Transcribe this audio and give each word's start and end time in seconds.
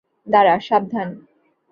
দাঁড়া, 0.27 0.55
সাবধান। 0.59 1.09